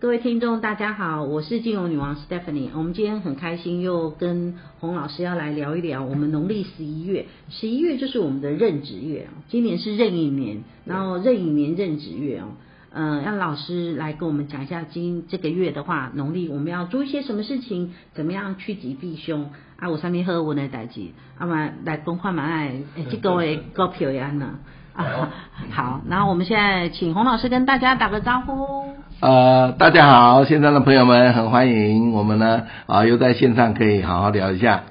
[0.00, 2.70] 各位听众，大家好，我是金融女王 Stephanie。
[2.74, 7.26] 我们今天很开心，又跟洪老师要来聊一聊我们农历十一月。
[7.50, 12.46] 十一月就是我们的任职月，今年是壬寅年，然后壬寅年任职月哦。
[12.92, 19.90] 嗯，让老师来跟我们讲一下今这个月的话，农历我们要做一些什么事情，怎么样趋吉避凶啊？
[19.90, 22.80] 我上面喝我的代志，啊嘛来公话嘛哎，
[23.10, 24.60] 这个月股票也安呢。
[24.92, 25.30] 啊，
[25.70, 28.94] 好，然后我们现在请洪老师跟大家打个招呼。
[29.20, 34.84] 呃，大家好，线上的朋友们很欢迎我们呢啊，又在线上可以好好聊一下。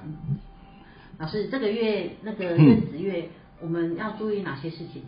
[1.17, 3.29] 老师，这个月那个壬子月，嗯、
[3.61, 5.01] 我们要注意哪些事情？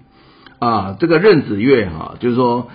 [0.59, 2.67] 啊，这个壬子月哈、啊，就是说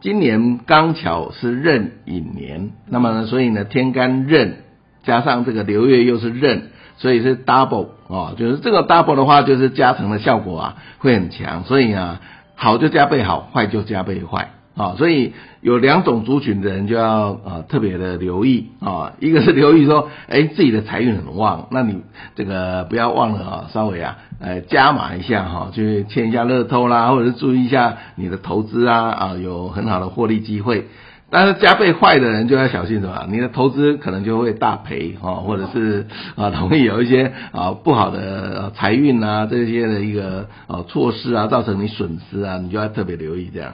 [0.00, 4.56] 今年刚巧是壬寅年，那么呢，所以呢天干壬
[5.04, 6.62] 加上这个流月又是壬。
[6.96, 12.20] 所以是 double 哦，就是这个 double 的话，就是加成的效果啊会很强，所以啊
[12.56, 15.32] 好就加倍好，坏就加倍坏啊、哦，所以
[15.62, 22.02] 有两种族群的人就要呃特别的留意啊、哦，一个是留意说，哎自己的财运很旺，那你
[22.34, 30.86] 这个不要忘了啊，稍微啊呃加码一下哈，去签一下乐透啦，或者是注意一下你的投资啊啊有很好的获利机会。
[31.30, 33.26] 但是加倍坏的人就要小心什么？
[33.30, 43.72] 你的投资可能就会大赔哦，或者是啊，容易有一些啊不好的财运啊这些的一个啊措施啊，造成你损失啊，你就要特别留意这样。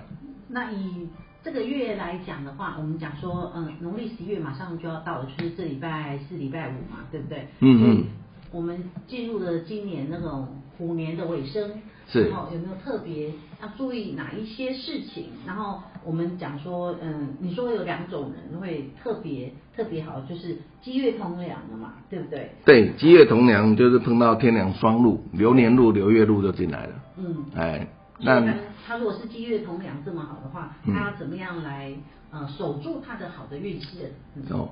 [0.48, 1.08] 那以
[1.42, 7.48] 这个月来讲的话，我们讲说，嗯，农历十一月马上就要到了，就是这礼拜四、礼拜五嘛，对不对？
[7.60, 8.04] 嗯嗯。
[8.52, 11.70] 我们进入了今年那种虎年的尾声。
[12.08, 13.26] 是，然后有没有特别
[13.60, 15.30] 要注意哪一些事情？
[15.44, 22.52] 然后我们讲说，嗯，你说有两种人会特别特别好，就是机月同梁的嘛，对不对？
[22.64, 26.92] 对，机月同梁就是碰到天梁双路，流年路、流月路就进来了。
[27.16, 27.88] 嗯，哎，
[28.20, 28.40] 那
[28.86, 31.92] 他如果是机月同梁这么好的话，他要怎么样来
[32.30, 34.12] 呃守住他的好的运势？
[34.36, 34.68] 嗯、哦。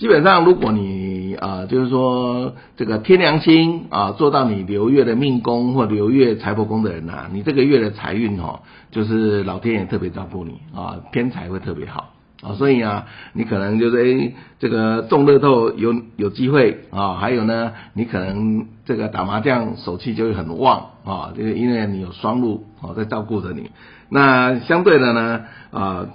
[0.00, 8.60] 基本上，如果你啊、就是说这个天梁星啊，做到你流月的命宫或流月财帛宫的人呐、啊，你这个月的财运哦，
[8.90, 23.70] 就是老天爷特别照顾你啊，偏财会特别好啊，所以啊，你可能就是诶这个中乐透有有机会啊，还有呢，你可能这个打麻将手气就会很旺啊，这个因为你有双禄啊在照顾着你。
[24.08, 26.06] 那相对的呢啊，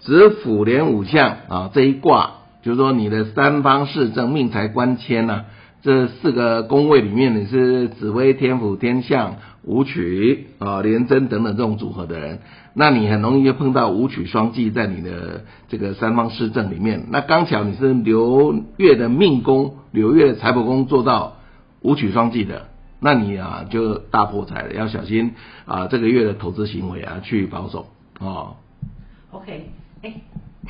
[0.00, 2.32] 子午连五相啊这一卦。
[2.68, 5.46] 就是说，你的三方四正命财官迁呐，
[5.80, 12.40] 这四个宫位里面，你是紫微、天府、天相、武曲啊、廉贞等等这种组合的人，
[12.74, 17.06] 那你很容易就碰到武曲双忌在你的这个三方四正里面。
[17.08, 21.36] 那刚巧你是流月的命宫，流月的财帛宫做到
[21.80, 22.66] 武曲双忌的，
[23.00, 25.32] 那你啊就大破财了，要小心
[25.64, 27.86] 啊这个月的投资行为啊去保守
[28.18, 28.60] 啊。
[29.30, 29.70] OK，
[30.02, 30.12] 哎。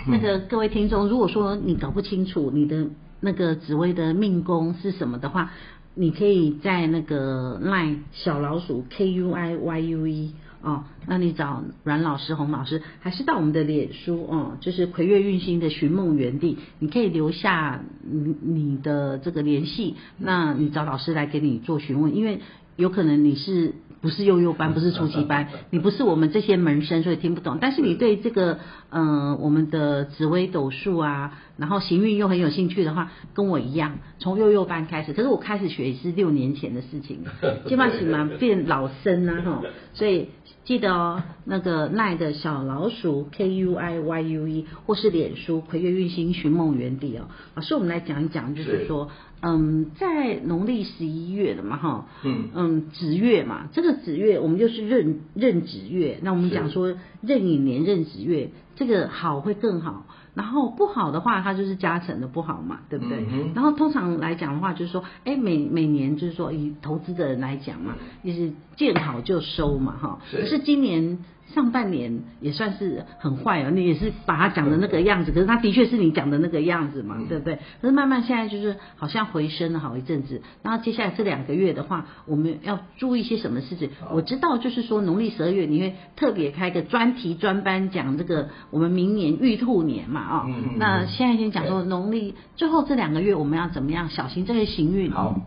[0.06, 2.86] 那个各位听众，如果说你搞不清楚你的
[3.20, 5.50] 那个紫微的命宫是什么的话，
[5.94, 22.41] 你可以在那个赖小老鼠 K U I Y U E 哦，那你找阮老师、洪老师，还是到我们的脸书哦，就是魁月运星的寻梦园地，你可以留下你你的这个联系，那你找老师来给你做询问，因为
[22.78, 23.75] 有可能你是。
[24.00, 27.59] 不是幼幼班，不是初级班， 你不是我们这些门生，所以听不懂。
[27.61, 35.12] 但是你对这个，嗯、呃，我们的紫微斗数啊，然后行运又很有兴趣的话，跟我一样，从幼幼班开始。
[35.12, 37.25] 可是我开始学也是六年前的事情，
[37.66, 39.62] 基本上嘛变老生啊哈，
[39.95, 40.28] 所以
[40.62, 47.22] 记得哦，那个赖的小老鼠 K U I Y U E 或是脸书葵月运星寻梦园地哦，
[47.56, 49.10] 老师我们来讲一讲，就是说。
[49.41, 52.49] 嗯，在农历十一月的嘛，哈，嗯。
[52.54, 63.19] 嗯，子月嘛，这个子月我们就是壬壬子月，那我们讲说壬寅年壬子月，这个好会更好，然后不好的话，它就是加成的不好嘛，对不对？
[63.31, 67.94] 嗯、然后通常来讲的话，就是说，哎，每每年就是说以投资的人来讲嘛，
[68.25, 71.19] 就是见好就收嘛，哈，可是今年。
[71.54, 77.59] 上半年也算是很坏哦，你也是把他讲的那个样子，可是他的确是你讲的那个样子嘛，对不对？
[77.80, 83.89] 可是慢慢现在就是好像回升了好一阵子，然后接下来这两个月的话，我们要注意些什么事情？
[84.12, 95.10] 我知道就是说农历十二月你会特别开个专题专班讲这个我们明年玉兔年嘛啊、哦，那现在先讲说农历最后这两个月我们要怎么样小心这些行运？
[95.10, 95.41] 好，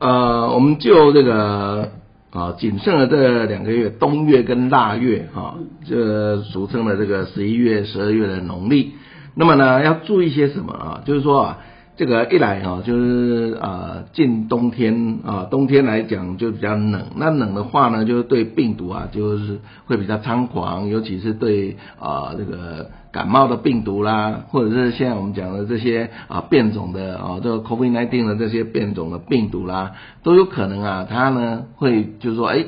[0.00, 1.92] 呃，我们就这个。
[2.30, 8.92] 啊，仅剩的这两个月，冬月跟腊月，哈，这俗称的这个十一月、十二月的农历。
[9.34, 11.02] 那么呢，要注意些什么啊？
[11.06, 11.58] 就是说啊，
[11.98, 17.06] 这个一来哈，就是啊进冬天啊，冬天来讲就比较冷。
[17.16, 32.64] 那冷的话呢，就是对病毒啊，就是会比较猖狂，尤其是对啊这个感冒的病毒啦，或者是现在我们讲的这些啊变种的啊这个 COVID-19 的这些变种的病毒啦，都有可能啊，它呢会就是说，哎，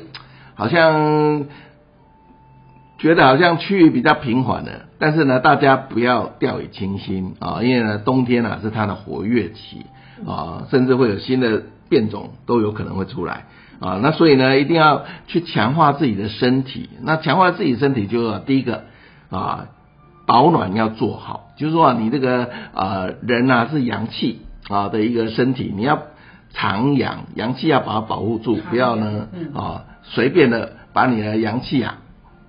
[0.56, 1.46] 好像。
[3.00, 9.86] 觉得好像区域比较平缓的，但是呢，大家不要掉以轻心啊，因为呢，冬天啊是它的活跃期
[10.26, 13.46] 啊，甚至会有新的变种都有可能会出来
[13.80, 13.98] 啊。
[14.02, 16.90] 那所以呢，一定要去强化自己的身体。
[17.00, 18.84] 那强化自己身体，就要第一个
[19.30, 19.68] 啊，
[20.26, 26.02] 保暖要做好，就是说你这个啊人啊是阳气啊的一个身体，你要
[26.52, 31.96] 长养阳气，要把它保护住，不要呢啊随便的把你的阳气啊。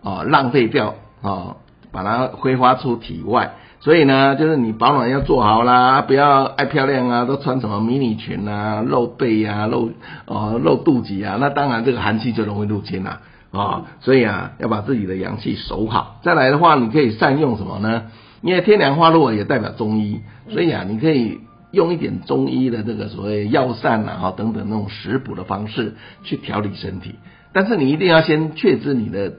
[0.04, 1.58] 啊，浪费掉啊，
[1.92, 3.54] 把它挥发出体外。
[3.80, 9.92] 所以呢，就是你保暖要做好啦，不要爱漂亮啊，都穿什么迷你裙啊，露背啊，露
[10.28, 13.22] 哦露肚脐啊，那当然这个寒气就容易入侵啦
[13.52, 13.86] 啊。
[14.02, 16.20] 所以啊，要把自己的阳气守好。
[16.22, 18.04] 再来的话，你可以善用什么呢？
[18.44, 21.40] 因为天凉花露也代表中医，所以啊，你可以
[21.72, 27.16] 用一点中医的这个所谓药膳啊，等等那种食补的方式去调理身体。
[27.52, 29.34] 但是你一定要先确知你的。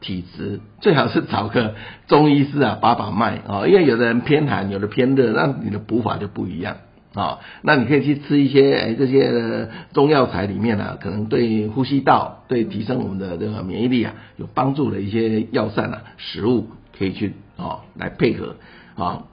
[0.00, 1.74] 体质最好是找个
[2.06, 6.76] 中医师啊把把脉啊，因为有的人偏寒，有的偏热，那你的补法就不一样
[7.14, 7.40] 啊。
[7.62, 18.54] 那你可以去吃一些哎这些中药材里面啊，可能对呼吸道、对提升我们的这个免疫力啊有帮助的一些药膳啊食物，可以去啊来配合
[18.94, 19.24] 啊。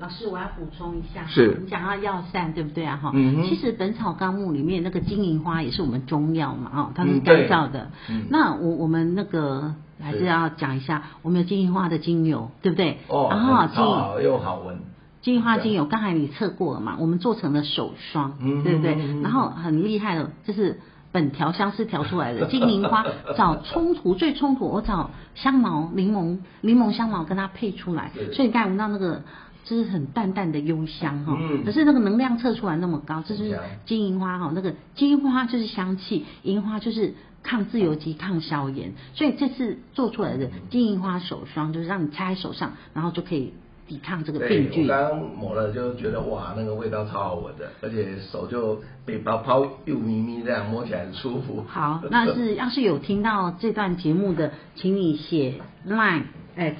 [0.00, 2.98] 老师，我要补充一下，是你讲到药膳对不对啊？
[3.00, 7.90] 哈、嗯，其实《本草纲目》里面那个金银花也是我们中药嘛，哦，它是干燥的。
[8.10, 12.98] 嗯、那我我们那个还是要讲一下，我们有金银花的精油，对不对？
[13.08, 14.78] 哦，然后金好又好闻。
[15.22, 16.96] 金银花精油，刚才你测过了嘛？
[16.98, 18.94] 我们做成了手霜，嗯、对不对？
[19.22, 20.80] 然后很厉害的，就是
[21.12, 23.06] 本调香师调出来的金银花，
[23.36, 29.22] 找冲突最冲突，我找香茅、柠檬、柠檬香茅跟它配出来，所以你刚才闻到那个。
[29.66, 37.14] 就是很淡淡的幽香哈，可是那个能量测出来那么高，这就是金银花哈，那个金银花就是香气，银花就是
[37.44, 43.52] 抗自由基、抗消炎，所以这次做出来的金银花手霜就是让你擦在手上，然后就可以
[43.86, 44.84] 抵抗这个病菌。
[44.84, 51.62] 我刚刚抹了就觉得哇，那个味道超好闻的，而且手就被泡泡又咪咪这样摸起来很舒服。
[51.68, 56.22] 好，那是要是有听到这段节目的，请你写 line
[56.56, 56.74] at。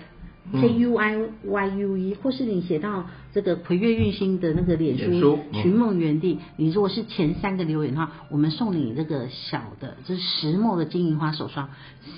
[0.52, 11.69] K U I Y U E，或是你写到这个葵月运星的那个脸书寻梦园地，你如果是前三个留言的话，我们送你这个小的，就是十 ml 的金银花手霜，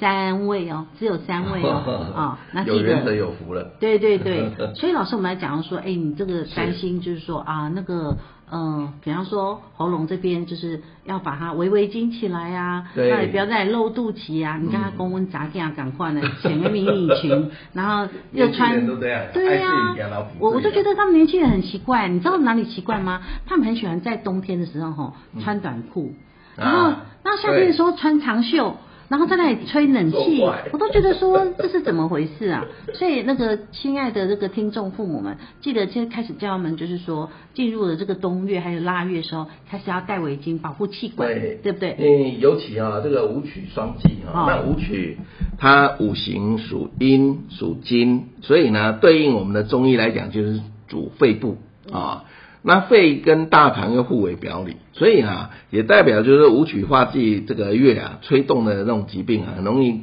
[0.00, 1.69] 三位哦，只有三位哦，
[2.14, 3.76] 啊、哦，那记得有缘者有福了。
[3.78, 8.17] 对对对， 所以老师我们来讲说，哎，你这个担心就是说啊，那个。
[8.50, 14.56] 嗯，比方说喉咙这边就是要把它围围巾起来啊，那也不要再露肚脐啊。
[14.56, 18.87] 你看他公文杂件啊，赶快的，显个迷你裙， 然后又穿，
[19.32, 19.94] 对呀、啊，
[20.38, 23.20] 我我就觉得他们年轻人很奇怪，你知道哪里奇怪吗？
[23.46, 26.14] 他们很喜欢在冬天的时候吼穿短裤，
[26.56, 26.92] 然后
[27.25, 28.76] 那夏天的时候穿长袖。
[29.08, 30.43] 然后在那里吹冷气，
[30.73, 32.64] 我都觉得说这是怎么回事啊？
[32.94, 41.97] 所以那个亲爱的这个听众父母们，记得现在开始教他们，就是说进入了这个冬月还有腊月的时候，开始要戴围巾保护气管，对，对不对？
[41.99, 45.19] 嗯，尤其啊，这个武曲双季啊，那武曲
[45.59, 51.59] 它五行属阴属金，所以呢，对应我们的中医来讲，就是主肺部
[51.92, 52.25] 啊。
[52.68, 60.02] 那肺跟大肠又互为表里，所以啊，也代表就是武曲化忌这个月啊，吹动的那种疾病啊，很容易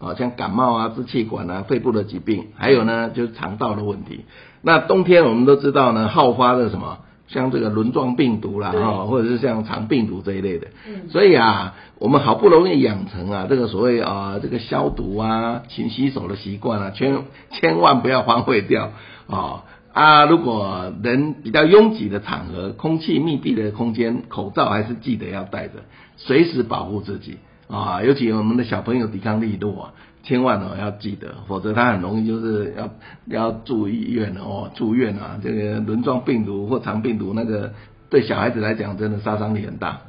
[0.00, 4.24] 啊，像感冒啊、支气管啊、肺部的疾病，还有呢，就是肠道的问题。
[4.62, 10.66] 那冬天我们都知道呢，好发的什么，像这个轮状病毒啦，哈，或者是像肠病毒这一类的。
[11.10, 18.90] 所以啊，我们好不容易养成啊，这个所谓啊，这个消毒啊、勤洗手的习惯啊，千千万不要荒废掉
[19.28, 19.62] 啊。
[19.92, 25.74] 啊，如果人比较拥挤的场合，空气密闭的空间，口罩还是记得要戴着，
[26.16, 27.36] 随时保护自己
[27.68, 28.02] 啊。
[28.02, 32.90] 尤其我们的小朋友抵抗力弱啊，千万哦要记得，否则他很容易就是要
[33.26, 35.38] 要住医院哦，住院啊。
[35.42, 37.74] 这个轮状病毒或肠病毒，那个
[38.08, 40.00] 对小孩子来讲，真的杀伤力很大。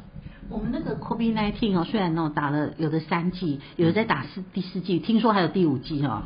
[0.49, 6.21] 我们那个 COVID-19 哦，虽然哦打了有的三剂，有的在打四第四剂，听说还有第五剂哦。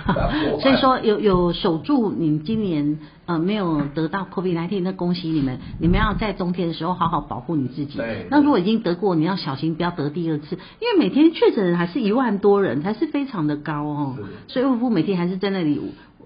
[0.60, 7.98] 所以说有有守住你们今年呃没有得到 COVID-19，那恭喜你们，你们要在冬天的时候好好保护你自己。
[8.28, 14.16] 那如果已经得过，你要小心不要得第二次，因为每天确诊人还是一万多人，还是非常的高哦。
[14.48, 15.80] 所以卫福部每天还是在那里。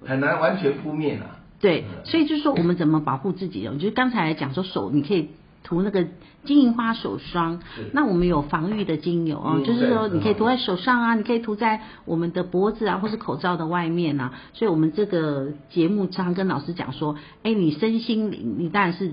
[0.05, 1.39] 很难完全扑灭啊。
[1.59, 3.75] 对，所以就是说我们怎么保护自己哦？
[3.75, 5.31] 就是刚才讲说手，你可以
[5.65, 6.07] 涂那个
[6.47, 7.61] 金银花手霜。
[7.93, 14.33] 那我们有防御的精油啊，就是说你可以涂在手上啊，你可以涂在我们的脖子啊，或是口罩的外面啊。
[14.55, 19.13] 所以我们这个节目常常跟老师讲说，哎，你身心灵，你当然是。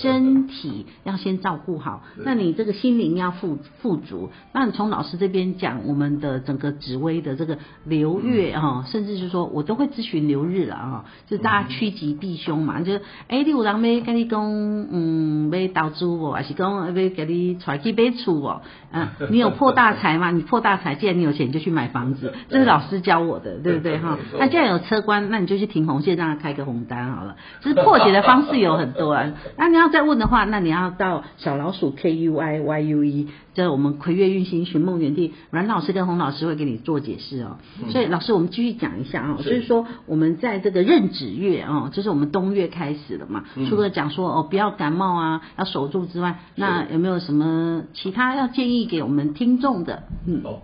[0.00, 4.30] 身体要先照顾好，那你这个心灵要富富足。
[4.52, 12.82] 那你从老师这边讲，我们的整个紫微的这个流月啊，甚至是说我都会咨询流日了啊，就大家趋吉避凶嘛。
[12.82, 12.94] 就
[13.26, 18.62] 哎，你有人要跟你讲，嗯，要投资我，还是讲要给你揣去买厝哦？
[18.92, 20.30] 嗯， 你有破大财嘛？
[20.30, 22.32] 你破大财，既然你有钱，你就去买房子。
[22.48, 24.18] 这是老师教我的，对不对哈？
[24.38, 27.36] 那既然有车关，那你就去停红线，让他开个红单好了。
[27.60, 29.31] 就是破解的方式有很多啊。
[29.56, 37.58] 那你要再问的话，那你要到小老鼠 K U I Y U E，这我们葵月运行寻梦园地，阮老师跟洪老师会给你做解释哦。
[37.90, 50.02] 所以老师，我们继续讲一下啊，所以说我们在这个壬子月哦，就是我们冬月开始了嘛，除了讲说哦不要感冒啊，要守住之外，那有没有什么其他要建议给我们听众的？
[50.26, 50.62] 嗯，哦，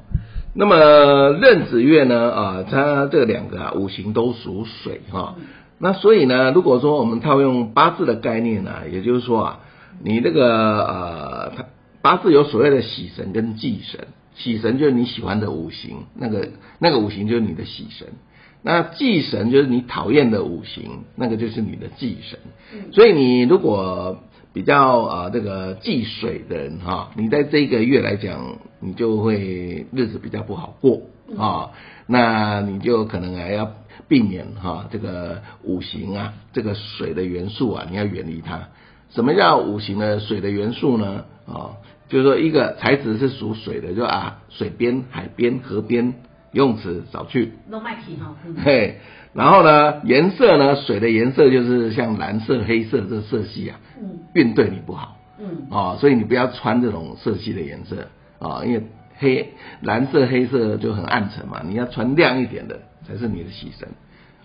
[0.54, 0.76] 那么
[1.38, 5.34] 壬子月呢啊，它这两个啊五行都属水哈。
[5.80, 9.60] 那所以呢，如果说我们套用八字的概念呢，也就是说啊，
[10.02, 11.52] 你这个呃，
[12.02, 16.48] 八字有所谓的喜神跟忌神，喜神就是你喜欢的五行，那个
[16.80, 18.08] 那个五行就是你的喜神，
[18.60, 22.40] 那忌神就是你讨厌的五行，那个就是你的忌神。
[22.92, 24.18] 所以你如果
[24.52, 31.02] 比较啊这个忌水的人哈，你在这个月来讲，你就会日子比较不好过
[31.38, 31.70] 啊，
[32.08, 33.74] 那你就可能还要。
[34.08, 38.68] 避免哈这个五行啊，这个水的元素啊，你要远离它。
[39.10, 41.24] 什么叫五行的水的元素呢？
[41.46, 41.76] 啊，
[42.08, 46.14] 就是说一个材质是属水的，就啊水边、海边、河边
[46.52, 47.52] 游泳池少去。
[48.64, 48.96] 嘿，
[49.34, 53.80] 然后呢，颜色呢，水的颜色就是像蓝色、黑色这色系啊，
[54.34, 55.16] 运对你不好。
[55.38, 55.68] 嗯。
[55.70, 58.82] 啊，所以你不要穿这种色系的颜色啊，因为
[59.18, 62.80] 黑、蓝色、黑色就很暗沉嘛，你要穿亮一点的。
[63.08, 63.88] 才是你的喜神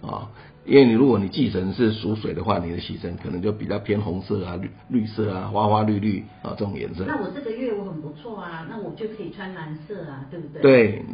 [0.01, 0.31] 啊，
[0.65, 7.05] 因为你如果你忌神是属水的话，你的喜神可能就比较偏红色啊、绿绿色啊、花花绿绿啊这种颜色。
[7.07, 10.61] 那我这个月我很不错啊，那我就可以穿蓝色啊，对不对？
[10.61, 11.05] 对，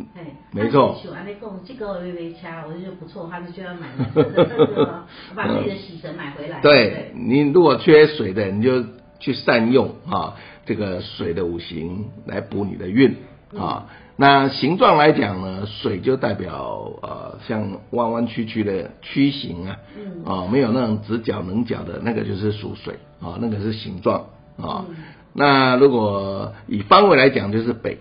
[0.51, 0.99] 没错。
[1.13, 6.61] 那你讲这个微微掐，我就觉得不错，他就就要买蓝色的这个， 把自己的喜神买回来。
[6.61, 8.83] 对，你如果缺水的，你就
[9.19, 13.15] 去善用啊这个水的五行来补你的运
[13.55, 13.85] 啊。
[14.21, 19.79] 那形状来讲呢，水就代表呃像弯弯曲曲的曲形啊，
[20.25, 24.25] 啊、呃、没有那种直角棱角的那个就是属水啊、呃，那个是形状
[24.57, 24.83] 啊。
[25.31, 27.97] 那如果以方位来讲，就是北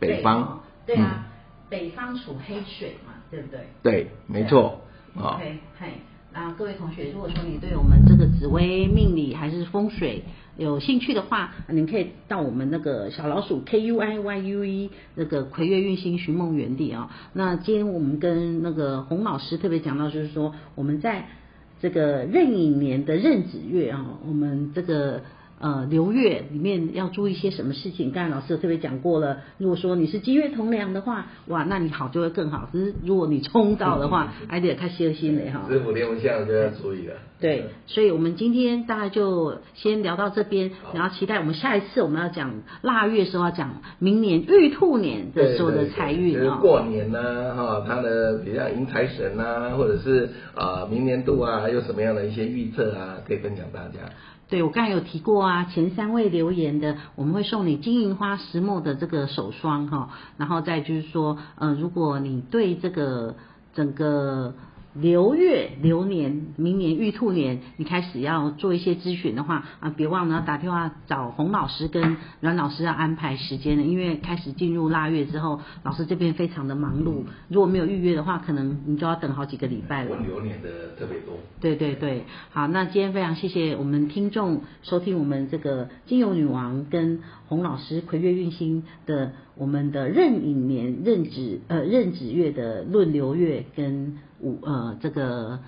[0.00, 3.60] 北方，对啊，嗯、北方属黑水嘛，对不对？
[3.84, 4.80] 对，没错
[5.16, 5.38] 啊。
[5.38, 5.86] OK，嘿，
[6.34, 10.24] 啊各位同学，如果说你对我们这个紫薇命理还是风水，
[10.58, 17.08] 有兴趣的话，你可以到我们那个小老鼠 K U I Y U E 那个魁月运星寻梦园地啊。
[17.34, 21.28] 那今天我们跟那个洪老师特别讲到，就是说我们在
[21.80, 25.22] 这个壬寅年的壬子月啊，我们这个。
[25.60, 28.10] 呃，流月里面要注意些什么事情？
[28.10, 29.38] 刚才老师有特别讲过了。
[29.56, 32.68] 如果说你是金月同梁的话，哇，那你好就会更好。
[32.70, 35.66] 可是如果你冲到的话，还得太细心了哈。
[35.70, 37.14] 师傅连不相就要注意了。
[37.40, 54.10] 对，所以我们今天大概就先聊到这边，然后期待我们下一次我们要讲腊月时候要讲明年玉兔年的时候的财运啊过年呢，哈，他的比较迎财神啊，或者是啊明年度啊，还有什么样的一些预测啊，可以分享大家。
[54.48, 63.36] 对，我刚才有提过啊，前三位留言的，我们会送你金银花石墨的这个手霜哈，然后再就是说，呃，如果你对这个
[63.74, 64.54] 整个。
[64.94, 80.16] 流月流年，明年玉兔年，你开始要做一些咨询的话啊，别忘了打电话找洪老师跟阮老师要安排时间了，因为开始进入腊月之后，老师这边非常的忙碌，如果没有预约的话，可能你就要等好几个礼拜了。
[80.24, 81.34] 流年的特别多。
[81.60, 94.18] 对对对，好，那今天非常谢谢我们听众收听我们这个金油女王跟洪老师魁月运星的我们的壬寅年壬子呃壬子月的论流月跟。
[94.44, 95.58] 五呃，这个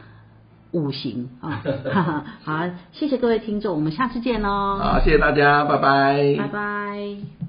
[0.73, 1.62] 五行啊，
[2.45, 4.76] 好，谢谢各位听众，我们下次见喽。
[4.78, 7.47] 好，谢谢大家，拜拜，拜拜。